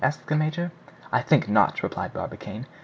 [0.03, 0.71] asked the major.
[1.11, 2.65] "I think not," replied Barbicane.